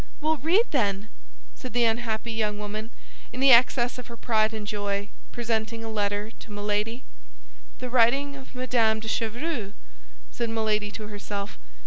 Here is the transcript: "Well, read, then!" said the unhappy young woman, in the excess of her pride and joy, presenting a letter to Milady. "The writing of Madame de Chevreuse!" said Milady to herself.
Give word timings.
"Well, 0.19 0.37
read, 0.37 0.65
then!" 0.71 1.09
said 1.53 1.73
the 1.73 1.85
unhappy 1.85 2.31
young 2.31 2.57
woman, 2.57 2.89
in 3.31 3.39
the 3.39 3.51
excess 3.51 3.99
of 3.99 4.07
her 4.07 4.17
pride 4.17 4.51
and 4.51 4.65
joy, 4.65 5.09
presenting 5.31 5.83
a 5.83 5.91
letter 5.91 6.31
to 6.39 6.51
Milady. 6.51 7.03
"The 7.77 7.87
writing 7.91 8.35
of 8.35 8.55
Madame 8.55 8.99
de 8.99 9.07
Chevreuse!" 9.07 9.73
said 10.31 10.49
Milady 10.49 10.89
to 10.89 11.05
herself. 11.05 11.59